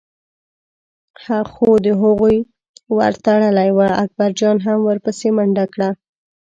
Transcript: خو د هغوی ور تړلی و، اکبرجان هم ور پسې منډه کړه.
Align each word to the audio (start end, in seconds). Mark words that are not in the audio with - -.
خو 1.51 1.69
د 1.85 1.87
هغوی 2.01 2.37
ور 2.97 3.13
تړلی 3.25 3.69
و، 3.73 3.79
اکبرجان 4.03 4.57
هم 4.65 4.79
ور 4.83 4.97
پسې 5.05 5.29
منډه 5.35 5.65
کړه. 5.73 5.89